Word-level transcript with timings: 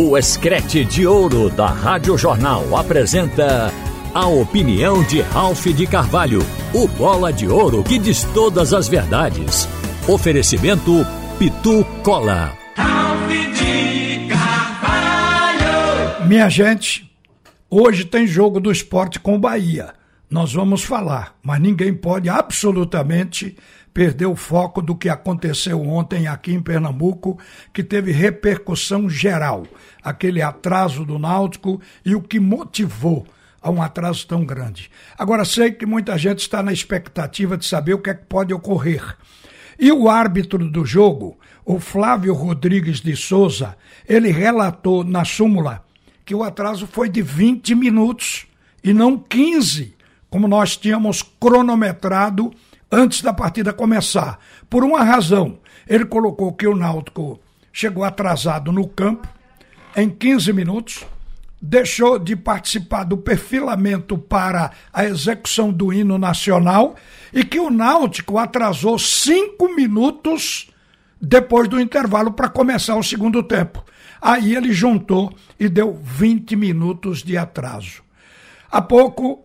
O 0.00 0.16
Escrete 0.16 0.84
de 0.84 1.08
Ouro 1.08 1.50
da 1.50 1.66
Rádio 1.66 2.16
Jornal 2.16 2.76
apresenta 2.76 3.72
a 4.14 4.28
opinião 4.28 5.02
de 5.02 5.20
Ralph 5.20 5.66
de 5.66 5.88
Carvalho, 5.88 6.38
o 6.72 6.86
bola 6.86 7.32
de 7.32 7.48
ouro 7.48 7.82
que 7.82 7.98
diz 7.98 8.22
todas 8.32 8.72
as 8.72 8.86
verdades. 8.86 9.68
Oferecimento 10.06 11.04
Pitu 11.36 11.84
Cola. 12.04 12.56
Ralph 12.76 13.28
de 13.28 14.28
Carvalho. 14.28 16.28
Minha 16.28 16.48
gente, 16.48 17.12
hoje 17.68 18.04
tem 18.04 18.24
jogo 18.24 18.60
do 18.60 18.70
esporte 18.70 19.18
com 19.18 19.34
o 19.34 19.40
Bahia. 19.40 19.94
Nós 20.30 20.52
vamos 20.52 20.84
falar, 20.84 21.34
mas 21.42 21.60
ninguém 21.60 21.92
pode 21.92 22.28
absolutamente 22.28 23.56
perder 23.98 24.26
o 24.26 24.36
foco 24.36 24.80
do 24.80 24.94
que 24.94 25.08
aconteceu 25.08 25.82
ontem 25.82 26.28
aqui 26.28 26.52
em 26.52 26.62
Pernambuco, 26.62 27.36
que 27.72 27.82
teve 27.82 28.12
repercussão 28.12 29.10
geral. 29.10 29.66
Aquele 30.00 30.40
atraso 30.40 31.04
do 31.04 31.18
Náutico 31.18 31.80
e 32.04 32.14
o 32.14 32.22
que 32.22 32.38
motivou 32.38 33.26
a 33.60 33.68
um 33.68 33.82
atraso 33.82 34.24
tão 34.24 34.46
grande. 34.46 34.88
Agora, 35.18 35.44
sei 35.44 35.72
que 35.72 35.84
muita 35.84 36.16
gente 36.16 36.38
está 36.38 36.62
na 36.62 36.72
expectativa 36.72 37.56
de 37.56 37.66
saber 37.66 37.94
o 37.94 37.98
que, 37.98 38.10
é 38.10 38.14
que 38.14 38.24
pode 38.26 38.54
ocorrer. 38.54 39.02
E 39.76 39.90
o 39.90 40.08
árbitro 40.08 40.70
do 40.70 40.84
jogo, 40.84 41.36
o 41.64 41.80
Flávio 41.80 42.34
Rodrigues 42.34 43.00
de 43.00 43.16
Souza, 43.16 43.76
ele 44.08 44.30
relatou 44.30 45.02
na 45.02 45.24
súmula 45.24 45.84
que 46.24 46.36
o 46.36 46.44
atraso 46.44 46.86
foi 46.86 47.08
de 47.08 47.20
20 47.20 47.74
minutos 47.74 48.46
e 48.84 48.92
não 48.92 49.18
15, 49.18 49.96
como 50.30 50.46
nós 50.46 50.76
tínhamos 50.76 51.20
cronometrado 51.20 52.52
antes 52.90 53.22
da 53.22 53.32
partida 53.32 53.72
começar. 53.72 54.38
Por 54.68 54.84
uma 54.84 55.02
razão, 55.02 55.58
ele 55.86 56.04
colocou 56.04 56.52
que 56.52 56.66
o 56.66 56.76
Náutico 56.76 57.40
chegou 57.72 58.04
atrasado 58.04 58.72
no 58.72 58.86
campo 58.88 59.28
em 59.96 60.08
15 60.08 60.52
minutos, 60.52 61.06
deixou 61.60 62.18
de 62.18 62.36
participar 62.36 63.04
do 63.04 63.16
perfilamento 63.16 64.16
para 64.16 64.70
a 64.92 65.04
execução 65.04 65.72
do 65.72 65.92
hino 65.92 66.18
nacional 66.18 66.96
e 67.32 67.44
que 67.44 67.58
o 67.58 67.70
Náutico 67.70 68.38
atrasou 68.38 68.98
cinco 68.98 69.74
minutos 69.74 70.70
depois 71.20 71.68
do 71.68 71.80
intervalo 71.80 72.32
para 72.32 72.48
começar 72.48 72.96
o 72.96 73.02
segundo 73.02 73.42
tempo. 73.42 73.84
Aí 74.20 74.54
ele 74.54 74.72
juntou 74.72 75.32
e 75.58 75.68
deu 75.68 75.94
20 76.02 76.56
minutos 76.56 77.22
de 77.22 77.36
atraso. 77.36 78.02
Há 78.70 78.82
pouco 78.82 79.44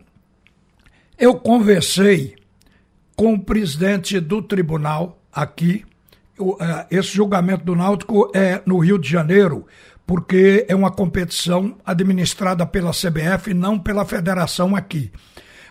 eu 1.17 1.35
conversei 1.35 2.35
com 3.15 3.33
o 3.33 3.39
presidente 3.39 4.19
do 4.19 4.41
tribunal 4.41 5.21
aqui. 5.31 5.85
É, 6.59 6.97
esse 6.97 7.09
julgamento 7.09 7.63
do 7.63 7.75
Náutico 7.75 8.31
é 8.33 8.61
no 8.65 8.79
Rio 8.79 8.97
de 8.97 9.09
Janeiro, 9.09 9.65
porque 10.05 10.65
é 10.67 10.75
uma 10.75 10.91
competição 10.91 11.77
administrada 11.85 12.65
pela 12.65 12.91
CBF 12.91 13.53
não 13.53 13.79
pela 13.79 14.05
federação 14.05 14.75
aqui. 14.75 15.11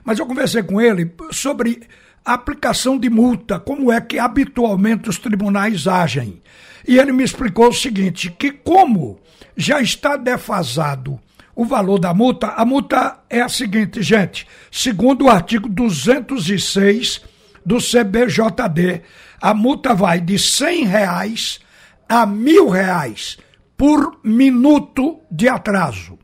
Mas 0.04 0.18
eu 0.18 0.26
conversei 0.26 0.62
com 0.62 0.80
ele 0.80 1.12
sobre 1.30 1.80
a 2.24 2.34
aplicação 2.34 2.98
de 2.98 3.10
multa, 3.10 3.58
como 3.58 3.92
é 3.92 4.00
que 4.00 4.18
habitualmente 4.18 5.08
os 5.08 5.18
tribunais 5.18 5.86
agem. 5.86 6.40
E 6.86 6.98
ele 6.98 7.12
me 7.12 7.24
explicou 7.24 7.68
o 7.68 7.72
seguinte: 7.72 8.30
que 8.30 8.50
como 8.52 9.18
já 9.56 9.80
está 9.80 10.16
defasado 10.16 11.20
o 11.54 11.64
valor 11.64 11.98
da 11.98 12.14
multa, 12.14 12.48
a 12.48 12.64
multa 12.64 13.18
é 13.28 13.42
a 13.42 13.48
seguinte, 13.48 14.02
gente, 14.02 14.46
segundo 14.70 15.26
o 15.26 15.30
artigo 15.30 15.68
206 15.68 17.20
do 17.64 17.78
CBJD. 17.78 19.02
A 19.40 19.54
multa 19.54 19.94
vai 19.94 20.20
de 20.20 20.38
cem 20.38 20.84
reais 20.84 21.60
a 22.08 22.26
mil 22.26 22.68
reais 22.68 23.38
por 23.76 24.20
minuto 24.22 25.20
de 25.30 25.48
atraso. 25.48 26.18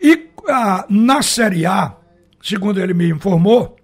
E 0.00 0.30
ah, 0.48 0.86
na 0.88 1.22
Série 1.22 1.66
A, 1.66 1.94
segundo 2.42 2.80
ele 2.80 2.94
me 2.94 3.08
informou, 3.08 3.76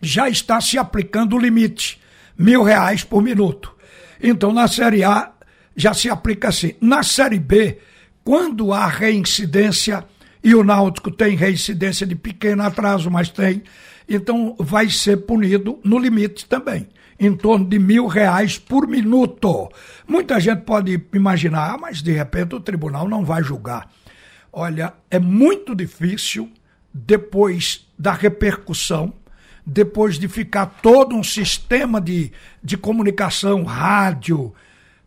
já 0.00 0.28
está 0.28 0.60
se 0.60 0.78
aplicando 0.78 1.36
o 1.36 1.38
limite, 1.38 2.00
mil 2.38 2.62
reais 2.62 3.04
por 3.04 3.22
minuto. 3.22 3.74
Então, 4.22 4.52
na 4.52 4.68
Série 4.68 5.02
A, 5.02 5.32
já 5.76 5.92
se 5.92 6.08
aplica 6.08 6.48
assim. 6.48 6.74
Na 6.80 7.02
Série 7.02 7.38
B, 7.38 7.78
quando 8.24 8.72
há 8.72 8.86
reincidência, 8.86 10.04
e 10.42 10.54
o 10.54 10.64
Náutico 10.64 11.10
tem 11.10 11.36
reincidência 11.36 12.06
de 12.06 12.14
pequeno 12.14 12.62
atraso, 12.62 13.10
mas 13.10 13.28
tem, 13.28 13.62
então 14.10 14.56
vai 14.58 14.90
ser 14.90 15.18
punido 15.18 15.78
no 15.84 15.98
limite 15.98 16.44
também, 16.46 16.88
em 17.18 17.34
torno 17.36 17.64
de 17.64 17.78
mil 17.78 18.08
reais 18.08 18.58
por 18.58 18.88
minuto. 18.88 19.70
Muita 20.06 20.40
gente 20.40 20.62
pode 20.62 21.00
imaginar, 21.14 21.74
ah, 21.74 21.78
mas 21.78 22.02
de 22.02 22.10
repente 22.10 22.56
o 22.56 22.60
tribunal 22.60 23.08
não 23.08 23.24
vai 23.24 23.42
julgar. 23.42 23.88
Olha, 24.52 24.92
é 25.08 25.18
muito 25.20 25.74
difícil, 25.74 26.50
depois 26.92 27.86
da 27.96 28.12
repercussão, 28.12 29.14
depois 29.64 30.18
de 30.18 30.26
ficar 30.26 30.66
todo 30.66 31.14
um 31.14 31.22
sistema 31.22 32.00
de, 32.00 32.32
de 32.62 32.76
comunicação, 32.76 33.62
rádio, 33.62 34.52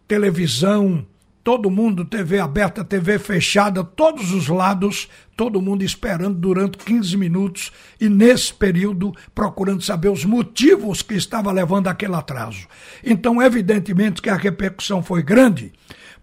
televisão, 0.07 1.05
todo 1.43 1.69
mundo, 1.69 2.05
TV 2.05 2.39
aberta, 2.39 2.83
TV 2.83 3.19
fechada, 3.19 3.83
todos 3.83 4.31
os 4.31 4.47
lados, 4.47 5.09
todo 5.35 5.61
mundo 5.61 5.83
esperando 5.83 6.35
durante 6.35 6.77
15 6.77 7.17
minutos 7.17 7.71
e 7.99 8.07
nesse 8.07 8.53
período 8.53 9.13
procurando 9.35 9.81
saber 9.81 10.09
os 10.09 10.23
motivos 10.23 11.01
que 11.01 11.15
estava 11.15 11.51
levando 11.51 11.87
aquele 11.87 12.15
atraso. 12.15 12.65
Então, 13.03 13.41
evidentemente 13.41 14.21
que 14.21 14.29
a 14.29 14.35
repercussão 14.35 15.03
foi 15.03 15.21
grande, 15.21 15.73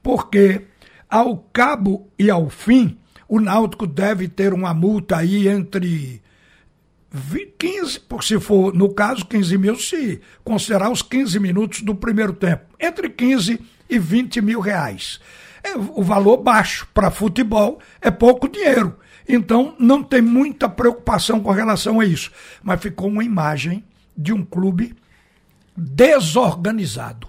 porque 0.03 0.63
ao 1.09 1.37
cabo 1.53 2.09
e 2.19 2.31
ao 2.31 2.49
fim, 2.49 2.97
o 3.29 3.39
Náutico 3.39 3.87
deve 3.87 4.27
ter 4.27 4.55
uma 4.55 4.73
multa 4.73 5.19
aí 5.19 5.47
entre 5.49 6.23
15, 7.59 8.01
por 8.01 8.25
se 8.25 8.41
for, 8.41 8.73
no 8.73 8.95
caso, 8.95 9.27
15 9.27 9.59
mil, 9.59 9.77
se 9.77 10.21
considerar 10.43 10.91
os 10.91 11.03
15 11.03 11.39
minutos 11.39 11.83
do 11.83 11.95
primeiro 11.95 12.33
tempo. 12.33 12.65
Entre 12.79 13.11
15 13.11 13.55
e 13.55 13.61
20 13.99 14.41
mil 14.41 14.61
reais. 14.61 15.21
É, 15.63 15.77
o 15.77 16.03
valor 16.03 16.39
baixo 16.39 16.87
para 16.95 17.11
futebol 17.11 17.81
é 18.01 18.11
pouco 18.11 18.49
dinheiro. 18.49 18.97
Então 19.29 19.75
não 19.79 20.03
tem 20.03 20.23
muita 20.23 20.69
preocupação 20.69 21.41
com 21.41 21.51
relação 21.51 22.01
a 22.01 22.05
isso. 22.05 22.31
Mas 22.63 22.81
ficou 22.81 23.09
uma 23.09 23.25
imagem 23.25 23.85
de 24.17 24.33
um 24.33 24.45
clube 24.45 24.95
desorganizado. 25.77 27.29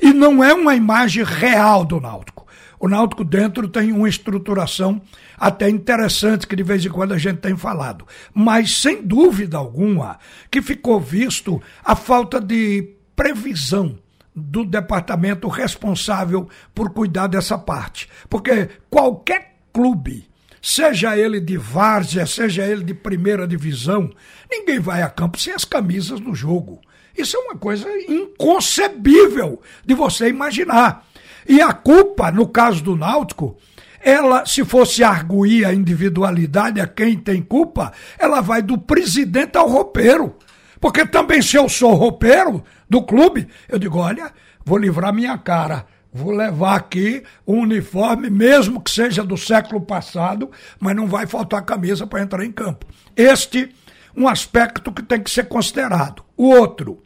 E 0.00 0.12
não 0.12 0.42
é 0.42 0.52
uma 0.52 0.74
imagem 0.74 1.24
real 1.24 1.84
do 1.84 2.00
Náutico. 2.00 2.46
O 2.80 2.88
Náutico 2.88 3.22
dentro 3.22 3.68
tem 3.68 3.92
uma 3.92 4.08
estruturação 4.08 5.00
até 5.38 5.68
interessante 5.68 6.46
que 6.46 6.56
de 6.56 6.64
vez 6.64 6.84
em 6.84 6.88
quando 6.88 7.12
a 7.12 7.18
gente 7.18 7.38
tem 7.38 7.56
falado. 7.56 8.06
Mas 8.34 8.78
sem 8.78 9.02
dúvida 9.02 9.56
alguma 9.56 10.18
que 10.50 10.60
ficou 10.60 10.98
visto 10.98 11.62
a 11.84 11.94
falta 11.94 12.40
de 12.40 12.96
previsão 13.14 13.98
do 14.34 14.64
departamento 14.64 15.48
responsável 15.48 16.48
por 16.74 16.90
cuidar 16.90 17.26
dessa 17.26 17.58
parte. 17.58 18.08
Porque 18.28 18.68
qualquer 18.88 19.56
clube, 19.72 20.28
seja 20.60 21.16
ele 21.16 21.40
de 21.40 21.56
várzea, 21.56 22.26
seja 22.26 22.64
ele 22.64 22.84
de 22.84 22.94
primeira 22.94 23.46
divisão, 23.46 24.10
ninguém 24.50 24.78
vai 24.78 25.02
a 25.02 25.10
campo 25.10 25.38
sem 25.38 25.52
as 25.52 25.64
camisas 25.64 26.20
do 26.20 26.34
jogo. 26.34 26.80
Isso 27.16 27.36
é 27.36 27.40
uma 27.40 27.56
coisa 27.56 27.86
inconcebível 28.08 29.60
de 29.84 29.94
você 29.94 30.28
imaginar. 30.28 31.06
E 31.46 31.60
a 31.60 31.72
culpa, 31.72 32.30
no 32.30 32.48
caso 32.48 32.82
do 32.82 32.96
Náutico, 32.96 33.58
ela, 34.00 34.46
se 34.46 34.64
fosse 34.64 35.04
arguir 35.04 35.64
a 35.64 35.74
individualidade 35.74 36.80
a 36.80 36.86
quem 36.86 37.18
tem 37.18 37.42
culpa, 37.42 37.92
ela 38.18 38.40
vai 38.40 38.62
do 38.62 38.78
presidente 38.78 39.56
ao 39.56 39.68
roupeiro. 39.68 40.34
Porque 40.82 41.06
também 41.06 41.40
se 41.40 41.56
eu 41.56 41.68
sou 41.68 41.94
roupeiro 41.94 42.64
do 42.90 43.00
clube, 43.04 43.46
eu 43.68 43.78
digo, 43.78 43.98
olha, 43.98 44.32
vou 44.64 44.76
livrar 44.76 45.14
minha 45.14 45.38
cara. 45.38 45.86
Vou 46.12 46.32
levar 46.32 46.74
aqui 46.74 47.22
um 47.46 47.60
uniforme, 47.60 48.28
mesmo 48.28 48.80
que 48.80 48.90
seja 48.90 49.22
do 49.22 49.36
século 49.36 49.80
passado, 49.80 50.50
mas 50.80 50.96
não 50.96 51.06
vai 51.06 51.24
faltar 51.24 51.64
camisa 51.64 52.04
para 52.04 52.20
entrar 52.20 52.44
em 52.44 52.50
campo. 52.50 52.84
Este 53.14 53.72
um 54.16 54.26
aspecto 54.26 54.92
que 54.92 55.04
tem 55.04 55.22
que 55.22 55.30
ser 55.30 55.44
considerado. 55.44 56.24
O 56.36 56.48
outro, 56.48 57.00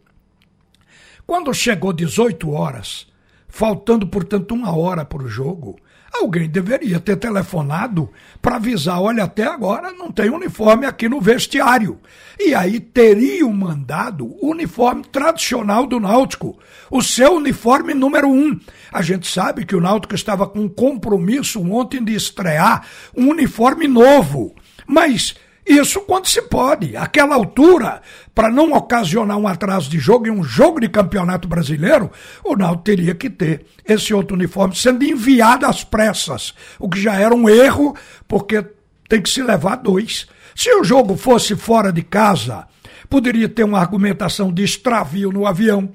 quando 1.27 1.53
chegou 1.53 1.93
18 1.93 2.51
horas, 2.51 3.07
faltando, 3.47 4.07
portanto, 4.07 4.55
uma 4.55 4.75
hora 4.75 5.05
para 5.05 5.23
o 5.23 5.29
jogo, 5.29 5.77
Alguém 6.21 6.49
deveria 6.49 6.99
ter 6.99 7.17
telefonado 7.17 8.11
para 8.41 8.57
avisar: 8.57 9.01
olha, 9.01 9.25
até 9.25 9.45
agora 9.45 9.93
não 9.93 10.11
tem 10.11 10.31
uniforme 10.31 10.87
aqui 10.87 11.09
no 11.09 11.21
vestiário. 11.21 12.01
E 12.39 12.55
aí 12.55 12.81
teriam 12.81 13.53
mandado 13.53 14.27
o 14.27 14.51
uniforme 14.51 15.03
tradicional 15.05 15.87
do 15.87 16.01
Náutico, 16.01 16.59
o 16.91 17.03
seu 17.03 17.35
uniforme 17.35 17.95
número 17.95 18.29
um. 18.29 18.59
A 18.93 19.03
gente 19.03 19.27
sabe 19.27 19.65
que 19.65 19.77
o 19.77 19.81
Náutico 19.81 20.15
estava 20.15 20.47
com 20.47 20.61
um 20.61 20.69
compromisso 20.69 21.63
ontem 21.63 22.03
de 22.03 22.15
estrear 22.15 22.87
um 23.17 23.31
uniforme 23.31 23.87
novo. 23.87 24.55
Mas 24.87 25.35
Isso 25.67 26.01
quando 26.03 26.29
se 26.29 26.41
pode. 26.43 26.97
Aquela 26.97 27.35
altura, 27.35 28.01
para 28.33 28.49
não 28.49 28.73
ocasionar 28.73 29.37
um 29.37 29.49
atraso 29.49 29.91
de 29.91 29.99
jogo 29.99 30.29
em 30.29 30.31
um 30.31 30.45
jogo 30.45 30.79
de 30.79 30.89
campeonato 30.89 31.49
brasileiro, 31.49 32.11
o 32.45 32.55
Náutico 32.55 32.85
teria 32.85 33.15
que 33.17 33.29
ter 33.29 33.67
esse 33.85 34.15
outro 34.15 34.37
uniforme 34.37 34.77
sendo 34.77 35.03
enviado 35.03 35.67
às 35.67 35.83
pressas, 35.83 36.55
o 36.79 36.89
que 36.89 37.01
já 37.01 37.15
era 37.17 37.35
um 37.35 37.49
erro, 37.49 37.97
porque 38.29 38.65
tem 39.09 39.21
que 39.21 39.29
se 39.29 39.43
levar 39.43 39.77
dois. 39.77 40.29
Se 40.55 40.73
o 40.73 40.85
jogo 40.85 41.17
fosse 41.17 41.57
fora 41.57 41.93
de 41.93 42.03
casa, 42.03 42.69
poderia 43.11 43.49
ter 43.49 43.65
uma 43.65 43.81
argumentação 43.81 44.53
de 44.53 44.63
extravio 44.63 45.33
no 45.33 45.47
avião, 45.47 45.89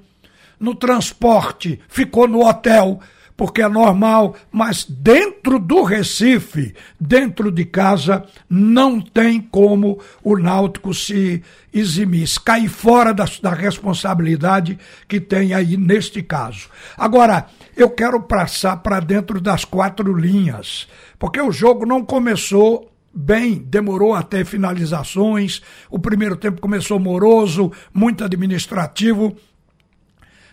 no 0.60 0.76
transporte, 0.76 1.80
ficou 1.88 2.28
no 2.28 2.46
hotel 2.46 3.00
porque 3.36 3.62
é 3.62 3.68
normal, 3.68 4.36
mas 4.52 4.84
dentro 4.84 5.60
do 5.60 5.84
Recife, 5.84 6.74
dentro 7.00 7.52
de 7.52 7.66
casa, 7.66 8.26
não 8.50 9.02
tem 9.02 9.42
como 9.42 10.00
o 10.24 10.38
Náutico 10.38 10.94
se 10.94 11.42
eximir, 11.74 12.28
cair 12.44 12.70
fora 12.70 13.14
da, 13.14 13.26
da 13.42 13.54
responsabilidade 13.54 14.78
que 15.08 15.20
tem 15.20 15.54
aí 15.54 15.78
neste 15.78 16.22
caso. 16.22 16.70
Agora, 16.98 17.48
eu 17.76 17.90
quero 17.90 18.22
passar 18.22 18.78
para 18.78 19.00
dentro 19.00 19.40
das 19.40 19.66
quatro 19.66 20.14
linhas, 20.14 20.88
porque 21.18 21.40
o 21.40 21.52
jogo 21.52 21.86
não 21.86 22.04
começou 22.04 22.92
bem, 23.14 23.56
demorou 23.56 24.14
até 24.14 24.44
finalizações, 24.46 25.62
o 25.90 26.00
primeiro 26.00 26.36
tempo 26.36 26.62
começou 26.62 27.00
moroso, 27.00 27.72
muito 27.94 28.24
administrativo, 28.24 29.36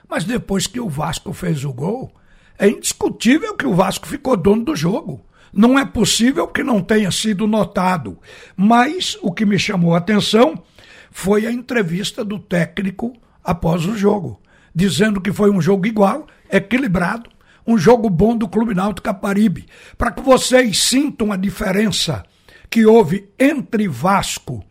mas 0.08 0.24
depois 0.24 0.66
que 0.66 0.81
o 0.81 0.88
Vasco 0.88 1.32
fez 1.32 1.64
o 1.64 1.72
gol, 1.72 2.12
é 2.58 2.69
indiscutível 2.69 3.55
que 3.55 3.66
o 3.66 3.75
Vasco 3.75 4.06
ficou 4.06 4.37
dono 4.37 4.64
do 4.64 4.75
jogo. 4.75 5.25
Não 5.52 5.78
é 5.78 5.84
possível 5.84 6.49
que 6.49 6.62
não 6.62 6.82
tenha 6.82 7.10
sido 7.10 7.46
notado. 7.46 8.19
Mas 8.56 9.16
o 9.22 9.32
que 9.32 9.46
me 9.46 9.58
chamou 9.58 9.94
a 9.94 9.99
atenção 9.99 10.62
foi 11.10 11.46
a 11.46 11.52
entrevista 11.52 12.25
do 12.25 12.38
técnico 12.38 13.14
após 13.43 13.87
o 13.87 13.96
jogo, 13.96 14.40
dizendo 14.75 15.20
que 15.20 15.32
foi 15.32 15.50
um 15.50 15.60
jogo 15.60 15.87
igual, 15.87 16.26
equilibrado, 16.50 17.31
um 17.66 17.78
jogo 17.78 18.10
bom 18.10 18.37
do 18.37 18.49
Clube 18.49 18.75
Náutico 18.75 19.05
Caparibe. 19.05 19.66
Para 19.96 20.10
que 20.10 20.20
vocês 20.20 20.78
sintam 20.78 21.32
a 21.32 21.37
diferença 21.37 22.25
que 22.69 22.84
houve 22.84 23.28
entre 23.38 23.88
Vasco 23.88 24.62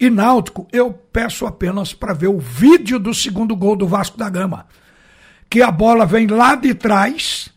e 0.00 0.10
Náutico, 0.10 0.66
eu 0.72 0.92
peço 0.92 1.46
apenas 1.46 1.92
para 1.92 2.12
ver 2.12 2.28
o 2.28 2.38
vídeo 2.38 2.98
do 2.98 3.14
segundo 3.14 3.54
gol 3.54 3.76
do 3.76 3.86
Vasco 3.86 4.18
da 4.18 4.28
Gama 4.28 4.66
que 5.48 5.62
a 5.62 5.70
bola 5.70 6.04
vem 6.04 6.26
lá 6.26 6.54
de 6.54 6.74
trás, 6.74 7.48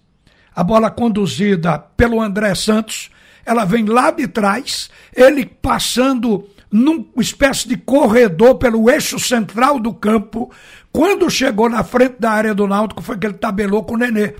a 0.55 0.63
bola 0.63 0.91
conduzida 0.91 1.79
pelo 1.79 2.21
André 2.21 2.53
Santos, 2.55 3.09
ela 3.45 3.65
vem 3.65 3.85
lá 3.85 4.11
de 4.11 4.27
trás, 4.27 4.89
ele 5.15 5.45
passando 5.45 6.47
numa 6.71 7.05
espécie 7.17 7.67
de 7.67 7.77
corredor 7.77 8.55
pelo 8.55 8.89
eixo 8.89 9.19
central 9.19 9.79
do 9.79 9.93
campo. 9.93 10.51
Quando 10.91 11.29
chegou 11.29 11.69
na 11.69 11.83
frente 11.83 12.17
da 12.19 12.31
área 12.31 12.53
do 12.53 12.67
Náutico, 12.67 13.01
foi 13.01 13.17
que 13.17 13.25
ele 13.25 13.33
tabelou 13.33 13.83
com 13.83 13.95
o 13.95 13.97
Nenê. 13.97 14.35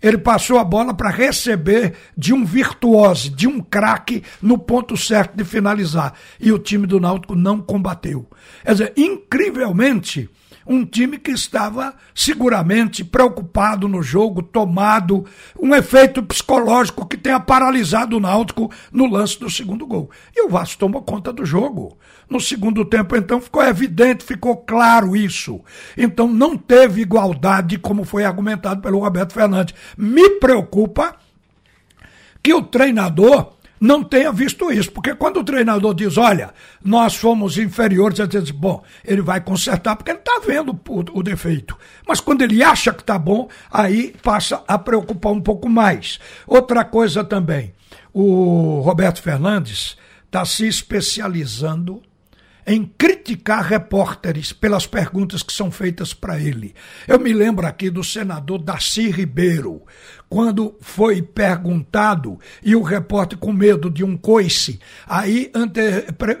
Ele 0.00 0.18
passou 0.18 0.58
a 0.58 0.64
bola 0.64 0.94
para 0.94 1.10
receber 1.10 1.94
de 2.16 2.32
um 2.32 2.44
virtuose, 2.44 3.30
de 3.30 3.48
um 3.48 3.60
craque 3.60 4.22
no 4.40 4.56
ponto 4.56 4.96
certo 4.96 5.36
de 5.36 5.44
finalizar. 5.44 6.14
E 6.40 6.52
o 6.52 6.58
time 6.58 6.86
do 6.86 7.00
Náutico 7.00 7.34
não 7.34 7.60
combateu. 7.60 8.28
Quer 8.64 8.72
dizer, 8.72 8.92
incrivelmente, 8.96 10.30
um 10.68 10.84
time 10.84 11.18
que 11.18 11.30
estava 11.30 11.94
seguramente 12.14 13.02
preocupado 13.02 13.88
no 13.88 14.02
jogo, 14.02 14.42
tomado, 14.42 15.24
um 15.58 15.74
efeito 15.74 16.22
psicológico 16.22 17.06
que 17.06 17.16
tenha 17.16 17.40
paralisado 17.40 18.16
o 18.16 18.20
Náutico 18.20 18.70
no 18.92 19.06
lance 19.06 19.40
do 19.40 19.50
segundo 19.50 19.86
gol. 19.86 20.10
E 20.36 20.44
o 20.44 20.50
Vasco 20.50 20.78
tomou 20.78 21.02
conta 21.02 21.32
do 21.32 21.44
jogo. 21.44 21.96
No 22.28 22.38
segundo 22.38 22.84
tempo, 22.84 23.16
então, 23.16 23.40
ficou 23.40 23.62
evidente, 23.62 24.22
ficou 24.22 24.58
claro 24.58 25.16
isso. 25.16 25.60
Então, 25.96 26.28
não 26.28 26.58
teve 26.58 27.00
igualdade, 27.00 27.78
como 27.78 28.04
foi 28.04 28.24
argumentado 28.24 28.82
pelo 28.82 28.98
Roberto 28.98 29.32
Fernandes. 29.32 29.74
Me 29.96 30.28
preocupa 30.38 31.16
que 32.42 32.52
o 32.52 32.62
treinador 32.62 33.54
não 33.80 34.02
tenha 34.02 34.32
visto 34.32 34.70
isso. 34.70 34.90
Porque 34.90 35.14
quando 35.14 35.40
o 35.40 35.44
treinador 35.44 35.94
diz, 35.94 36.16
olha, 36.16 36.52
nós 36.82 37.14
fomos 37.14 37.58
inferiores, 37.58 38.18
ele 38.18 38.28
diz, 38.28 38.50
bom, 38.50 38.82
ele 39.04 39.22
vai 39.22 39.40
consertar 39.40 39.96
porque 39.96 40.10
ele 40.10 40.18
está 40.18 40.40
vendo 40.44 40.78
o, 40.88 41.18
o, 41.18 41.22
defeito. 41.22 41.76
Mas 42.06 42.20
quando 42.20 42.42
ele 42.42 42.62
acha 42.62 42.92
que 42.92 43.02
está 43.02 43.18
bom, 43.18 43.48
aí 43.70 44.14
passa 44.22 44.62
a 44.66 44.78
preocupar 44.78 45.32
um 45.32 45.40
pouco 45.40 45.68
mais. 45.68 46.18
Outra 46.46 46.84
coisa 46.84 47.24
também, 47.24 47.72
o 48.12 48.80
Roberto 48.80 49.22
Fernandes 49.22 49.96
está 50.26 50.44
se 50.44 50.66
especializando 50.66 52.02
em 52.68 52.84
criticar 52.84 53.64
repórteres 53.64 54.52
pelas 54.52 54.86
perguntas 54.86 55.42
que 55.42 55.54
são 55.54 55.70
feitas 55.70 56.12
para 56.12 56.38
ele. 56.38 56.74
Eu 57.06 57.18
me 57.18 57.32
lembro 57.32 57.66
aqui 57.66 57.88
do 57.88 58.04
senador 58.04 58.58
Darcy 58.58 59.10
Ribeiro, 59.10 59.80
quando 60.28 60.76
foi 60.78 61.22
perguntado 61.22 62.38
e 62.62 62.76
o 62.76 62.82
repórter 62.82 63.38
com 63.38 63.54
medo 63.54 63.90
de 63.90 64.04
um 64.04 64.18
coice, 64.18 64.78
aí 65.06 65.50
ante, 65.54 65.80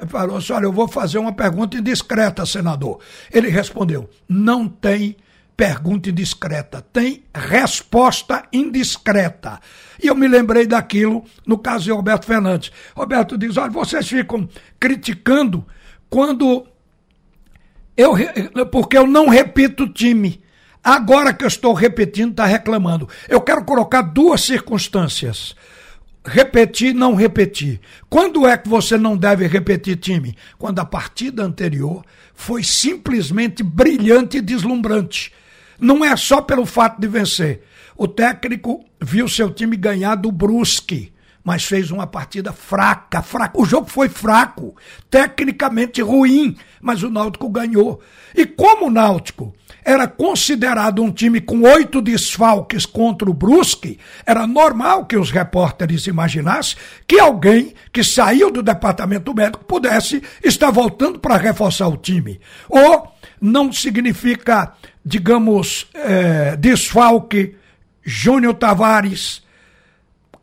falou 0.06 0.36
assim, 0.36 0.52
olha, 0.52 0.66
eu 0.66 0.72
vou 0.72 0.86
fazer 0.86 1.16
uma 1.16 1.32
pergunta 1.32 1.78
indiscreta, 1.78 2.44
senador. 2.44 3.00
Ele 3.32 3.48
respondeu, 3.48 4.10
não 4.28 4.68
tem 4.68 5.16
pergunta 5.56 6.10
indiscreta, 6.10 6.82
tem 6.92 7.24
resposta 7.34 8.44
indiscreta. 8.52 9.58
E 10.00 10.06
eu 10.06 10.14
me 10.14 10.28
lembrei 10.28 10.66
daquilo 10.66 11.24
no 11.46 11.56
caso 11.56 11.84
de 11.84 11.90
Roberto 11.90 12.26
Fernandes. 12.26 12.70
Roberto 12.94 13.38
diz: 13.38 13.56
olha, 13.56 13.70
vocês 13.70 14.06
ficam 14.06 14.46
criticando 14.78 15.66
quando 16.08 16.66
eu 17.96 18.14
porque 18.70 18.96
eu 18.96 19.06
não 19.06 19.28
repito 19.28 19.88
time. 19.88 20.40
Agora 20.82 21.34
que 21.34 21.44
eu 21.44 21.48
estou 21.48 21.74
repetindo, 21.74 22.30
está 22.30 22.46
reclamando. 22.46 23.08
Eu 23.28 23.40
quero 23.40 23.64
colocar 23.64 24.02
duas 24.02 24.40
circunstâncias. 24.42 25.56
Repetir, 26.24 26.94
não 26.94 27.14
repetir. 27.14 27.80
Quando 28.08 28.46
é 28.46 28.56
que 28.56 28.68
você 28.68 28.96
não 28.96 29.16
deve 29.16 29.46
repetir 29.46 29.96
time? 29.96 30.36
Quando 30.56 30.78
a 30.78 30.84
partida 30.84 31.42
anterior 31.42 32.04
foi 32.34 32.62
simplesmente 32.62 33.62
brilhante 33.62 34.38
e 34.38 34.42
deslumbrante. 34.42 35.32
Não 35.78 36.04
é 36.04 36.16
só 36.16 36.40
pelo 36.40 36.66
fato 36.66 37.00
de 37.00 37.08
vencer. 37.08 37.62
O 37.96 38.06
técnico 38.06 38.84
viu 39.00 39.28
seu 39.28 39.50
time 39.50 39.76
ganhar 39.76 40.14
do 40.14 40.30
Brusque 40.30 41.12
mas 41.48 41.64
fez 41.64 41.90
uma 41.90 42.06
partida 42.06 42.52
fraca, 42.52 43.22
fraca. 43.22 43.58
O 43.58 43.64
jogo 43.64 43.88
foi 43.88 44.06
fraco, 44.06 44.76
tecnicamente 45.08 46.02
ruim, 46.02 46.54
mas 46.78 47.02
o 47.02 47.08
Náutico 47.08 47.48
ganhou. 47.48 48.02
E 48.36 48.44
como 48.44 48.88
o 48.88 48.90
Náutico 48.90 49.54
era 49.82 50.06
considerado 50.06 51.02
um 51.02 51.10
time 51.10 51.40
com 51.40 51.62
oito 51.62 52.02
desfalques 52.02 52.84
contra 52.84 53.30
o 53.30 53.32
Brusque, 53.32 53.98
era 54.26 54.46
normal 54.46 55.06
que 55.06 55.16
os 55.16 55.30
repórteres 55.30 56.06
imaginassem 56.06 56.76
que 57.06 57.18
alguém 57.18 57.72
que 57.90 58.04
saiu 58.04 58.50
do 58.50 58.62
departamento 58.62 59.34
médico 59.34 59.64
pudesse 59.64 60.22
estar 60.44 60.70
voltando 60.70 61.18
para 61.18 61.38
reforçar 61.38 61.88
o 61.88 61.96
time. 61.96 62.38
Ou 62.68 63.10
não 63.40 63.72
significa, 63.72 64.74
digamos, 65.02 65.86
é, 65.94 66.56
desfalque 66.56 67.56
Júnior 68.04 68.52
Tavares 68.52 69.47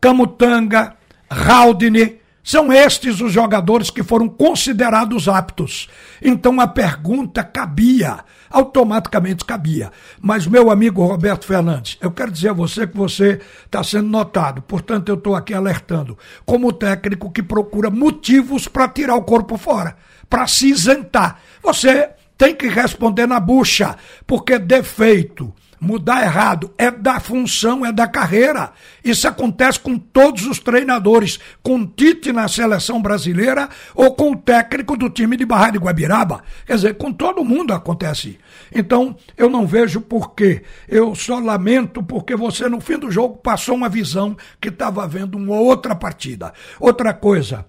Camutanga, 0.06 0.96
Haldane, 1.28 2.18
são 2.44 2.72
estes 2.72 3.22
os 3.22 3.32
jogadores 3.32 3.90
que 3.90 4.04
foram 4.04 4.30
considerados 4.30 5.28
aptos. 5.28 5.90
Então 6.22 6.62
a 6.62 6.68
pergunta 6.68 7.44
cabia, 7.44 8.20
automaticamente 8.48 9.44
cabia. 9.44 9.92
Mas, 10.22 10.46
meu 10.46 10.70
amigo 10.70 11.04
Roberto 11.04 11.48
Fernandes, 11.48 11.98
eu 12.00 12.12
quero 12.12 12.30
dizer 12.30 12.50
a 12.50 12.54
você 12.54 12.86
que 12.86 12.96
você 12.96 13.42
está 13.66 13.84
sendo 13.84 14.08
notado, 14.08 14.62
portanto, 14.62 15.10
eu 15.10 15.16
estou 15.16 15.34
aqui 15.34 15.56
alertando, 15.56 16.16
como 16.46 16.72
técnico 16.72 17.32
que 17.32 17.42
procura 17.42 17.90
motivos 17.90 18.68
para 18.68 18.88
tirar 18.88 19.16
o 19.16 19.24
corpo 19.24 19.58
fora, 19.58 19.98
para 20.30 20.46
se 20.46 20.70
isentar. 20.70 21.40
Você 21.64 22.12
tem 22.38 22.54
que 22.54 22.68
responder 22.68 23.26
na 23.26 23.40
bucha, 23.40 23.98
porque 24.28 24.60
defeito 24.60 25.52
mudar 25.86 26.24
errado, 26.24 26.74
é 26.78 26.90
da 26.90 27.20
função, 27.20 27.86
é 27.86 27.92
da 27.92 28.08
carreira. 28.08 28.72
Isso 29.04 29.28
acontece 29.28 29.80
com 29.80 29.98
todos 29.98 30.46
os 30.48 30.60
treinadores, 30.60 31.40
com 31.62 31.86
Tite 31.86 32.34
na 32.34 32.48
seleção 32.48 33.02
brasileira 33.02 33.70
ou 33.94 34.16
com 34.16 34.32
o 34.32 34.36
técnico 34.36 34.98
do 34.98 35.10
time 35.10 35.38
de 35.38 35.46
Barra 35.46 35.70
de 35.70 35.78
Guabiraba. 35.78 36.44
Quer 36.66 36.76
dizer, 36.76 36.94
com 36.96 37.14
todo 37.14 37.46
mundo 37.46 37.74
acontece. 37.74 38.40
Então, 38.74 39.16
eu 39.38 39.50
não 39.50 39.68
vejo 39.68 40.02
porquê. 40.02 40.64
Eu 40.90 41.14
só 41.14 41.40
lamento 41.40 42.02
porque 42.02 42.36
você, 42.36 42.68
no 42.68 42.82
fim 42.82 42.98
do 42.98 43.12
jogo, 43.12 43.38
passou 43.38 43.76
uma 43.76 43.88
visão 43.88 44.36
que 44.60 44.70
estava 44.70 45.08
vendo 45.08 45.38
uma 45.38 45.56
outra 45.56 45.96
partida. 45.96 46.52
Outra 46.80 47.14
coisa, 47.14 47.66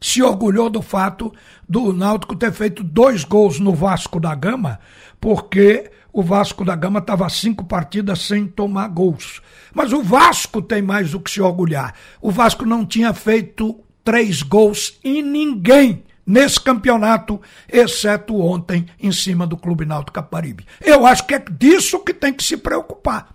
se 0.00 0.22
orgulhou 0.22 0.70
do 0.70 0.80
fato 0.80 1.32
do 1.68 1.92
Náutico 1.92 2.34
ter 2.34 2.52
feito 2.52 2.82
dois 2.82 3.22
gols 3.22 3.60
no 3.60 3.74
Vasco 3.74 4.18
da 4.18 4.34
Gama, 4.34 4.80
porque 5.20 5.90
o 6.12 6.22
Vasco 6.22 6.64
da 6.64 6.74
Gama 6.74 6.98
estava 6.98 7.28
cinco 7.28 7.64
partidas 7.64 8.20
sem 8.22 8.46
tomar 8.46 8.88
gols. 8.88 9.40
Mas 9.72 9.92
o 9.92 10.02
Vasco 10.02 10.60
tem 10.60 10.82
mais 10.82 11.14
o 11.14 11.20
que 11.20 11.30
se 11.30 11.40
orgulhar. 11.40 11.94
O 12.20 12.30
Vasco 12.30 12.66
não 12.66 12.84
tinha 12.84 13.12
feito 13.14 13.78
três 14.04 14.42
gols 14.42 14.98
em 15.04 15.22
ninguém 15.22 16.02
nesse 16.26 16.60
campeonato, 16.60 17.40
exceto 17.68 18.38
ontem 18.38 18.86
em 19.00 19.10
cima 19.10 19.46
do 19.46 19.56
Clube 19.56 19.84
Náutico 19.84 20.12
Caparibe. 20.12 20.66
Eu 20.80 21.06
acho 21.06 21.26
que 21.26 21.34
é 21.34 21.38
disso 21.38 21.98
que 22.00 22.14
tem 22.14 22.32
que 22.32 22.44
se 22.44 22.56
preocupar. 22.56 23.34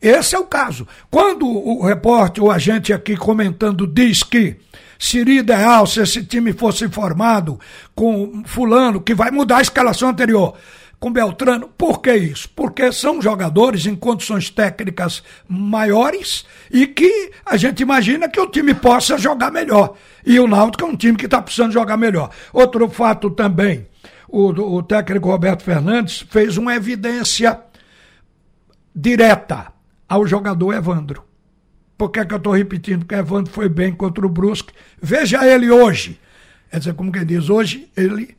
Esse 0.00 0.34
é 0.34 0.38
o 0.38 0.44
caso. 0.44 0.86
Quando 1.10 1.46
o 1.46 1.84
repórter, 1.84 2.42
o 2.42 2.50
agente 2.50 2.92
aqui 2.92 3.16
comentando, 3.16 3.86
diz 3.86 4.22
que 4.22 4.56
seria 4.98 5.40
ideal 5.40 5.86
se 5.86 6.00
esse 6.00 6.24
time 6.24 6.52
fosse 6.52 6.88
formado 6.88 7.58
com 7.94 8.42
fulano, 8.44 9.00
que 9.00 9.14
vai 9.14 9.30
mudar 9.30 9.58
a 9.58 9.62
escalação 9.62 10.08
anterior 10.08 10.56
com 10.98 11.12
Beltrano. 11.12 11.68
Por 11.68 12.00
que 12.00 12.14
isso? 12.14 12.48
Porque 12.50 12.90
são 12.92 13.20
jogadores 13.20 13.86
em 13.86 13.94
condições 13.94 14.50
técnicas 14.50 15.22
maiores 15.48 16.44
e 16.70 16.86
que 16.86 17.30
a 17.44 17.56
gente 17.56 17.82
imagina 17.82 18.28
que 18.28 18.40
o 18.40 18.48
time 18.48 18.74
possa 18.74 19.18
jogar 19.18 19.50
melhor. 19.50 19.96
E 20.24 20.38
o 20.40 20.48
Náutico 20.48 20.84
é 20.84 20.88
um 20.88 20.96
time 20.96 21.16
que 21.16 21.26
está 21.26 21.40
precisando 21.40 21.72
jogar 21.72 21.96
melhor. 21.96 22.30
Outro 22.52 22.88
fato 22.88 23.30
também, 23.30 23.86
o, 24.28 24.48
o 24.48 24.82
técnico 24.82 25.30
Roberto 25.30 25.62
Fernandes 25.62 26.24
fez 26.30 26.56
uma 26.56 26.74
evidência 26.74 27.60
direta 28.94 29.72
ao 30.08 30.26
jogador 30.26 30.72
Evandro. 30.72 31.24
Por 31.98 32.10
que, 32.10 32.20
é 32.20 32.24
que 32.24 32.34
eu 32.34 32.38
estou 32.38 32.52
repetindo? 32.52 33.00
Porque 33.00 33.14
Evandro 33.14 33.52
foi 33.52 33.68
bem 33.68 33.92
contra 33.92 34.26
o 34.26 34.28
Brusque. 34.28 34.72
Veja 35.00 35.46
ele 35.46 35.70
hoje. 35.70 36.20
Quer 36.70 36.78
dizer, 36.78 36.94
como 36.94 37.10
quem 37.10 37.24
diz, 37.24 37.48
hoje 37.48 37.90
ele 37.96 38.36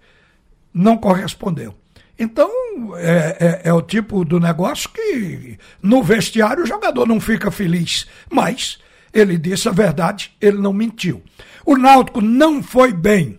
não 0.74 0.98
correspondeu. 0.98 1.74
Então, 2.20 2.50
é, 2.96 3.38
é, 3.40 3.62
é, 3.70 3.74
o 3.74 3.82
tipo 3.82 4.26
do 4.26 4.40
negócio 4.40 4.90
que 4.90 5.58
no 5.82 6.02
vestiário 6.02 6.64
o 6.64 6.68
jogador 6.68 7.08
não 7.08 7.20
fica 7.20 7.52
feliz. 7.52 8.08
Mas 8.30 8.80
ele 9.14 9.38
disse 9.38 9.70
a 9.70 9.72
verdade, 9.72 10.36
ele 10.42 10.58
não 10.58 10.74
mentiu. 10.74 11.22
O 11.66 11.78
Náutico 11.78 12.22
não 12.22 12.64
foi 12.64 12.92
bem, 12.92 13.38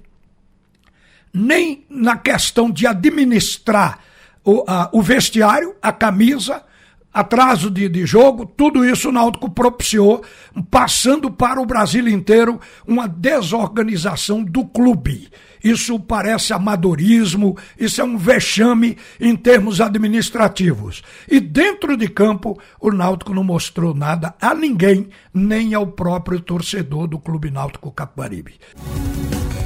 nem 1.32 1.84
na 1.88 2.16
questão 2.16 2.70
de 2.70 2.86
administrar 2.86 4.00
o, 4.44 4.64
a, 4.66 4.88
o 4.92 5.02
vestiário, 5.02 5.74
a 5.82 5.92
camisa, 5.92 6.62
atraso 7.12 7.70
de, 7.70 7.88
de 7.88 8.06
jogo, 8.06 8.46
tudo 8.46 8.84
isso 8.84 9.08
o 9.08 9.12
Náutico 9.12 9.50
propiciou, 9.50 10.22
passando 10.70 11.30
para 11.30 11.60
o 11.60 11.66
Brasil 11.66 12.08
inteiro 12.08 12.60
uma 12.86 13.08
desorganização 13.08 14.42
do 14.42 14.64
clube. 14.64 15.28
Isso 15.62 15.98
parece 15.98 16.52
amadorismo, 16.52 17.56
isso 17.78 18.00
é 18.00 18.04
um 18.04 18.16
vexame 18.16 18.96
em 19.20 19.34
termos 19.34 19.80
administrativos. 19.80 21.02
E 21.28 21.40
dentro 21.40 21.96
de 21.96 22.08
campo, 22.08 22.58
o 22.80 22.92
Náutico 22.92 23.34
não 23.34 23.42
mostrou 23.42 23.94
nada 23.94 24.34
a 24.40 24.54
ninguém, 24.54 25.08
nem 25.34 25.74
ao 25.74 25.86
próprio 25.86 26.40
torcedor 26.40 27.08
do 27.08 27.18
Clube 27.18 27.50
Náutico 27.50 27.90
Caparibe. 27.90 28.54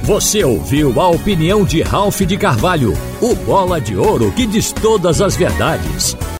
Você 0.03 0.43
ouviu 0.43 0.99
a 0.99 1.07
opinião 1.07 1.63
de 1.63 1.81
Ralph 1.81 2.21
de 2.21 2.37
Carvalho, 2.37 2.93
o 3.21 3.35
bola 3.35 3.79
de 3.79 3.95
ouro 3.95 4.31
que 4.33 4.45
diz 4.45 4.73
todas 4.73 5.21
as 5.21 5.37
verdades. 5.37 6.17